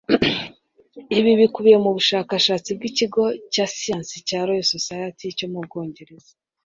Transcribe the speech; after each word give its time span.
Ibi 1.17 1.31
bikubiye 1.39 1.77
mu 1.83 1.89
bushakashatsi 1.97 2.69
bw'ikigo 2.77 3.23
cya 3.53 3.65
siyansi 3.75 4.15
cya 4.27 4.39
Royal 4.47 4.67
Society 4.75 5.25
cyo 5.37 5.47
mu 5.51 5.59
Bwongereza. 5.65 6.31